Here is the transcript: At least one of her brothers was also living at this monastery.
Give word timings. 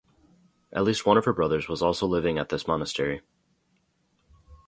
At 0.73 0.83
least 0.83 1.05
one 1.05 1.17
of 1.19 1.25
her 1.25 1.31
brothers 1.33 1.67
was 1.69 1.83
also 1.83 2.07
living 2.07 2.39
at 2.39 2.49
this 2.49 2.67
monastery. 2.67 3.21